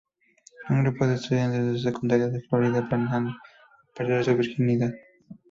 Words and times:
Un 0.71 0.81
grupo 0.81 1.05
de 1.05 1.13
estudiantes 1.13 1.63
de 1.63 1.77
secundaria 1.77 2.27
de 2.27 2.41
Florida 2.47 2.89
planean 2.89 3.35
perder 3.95 4.25
su 4.25 4.35
virginidad. 4.35 4.89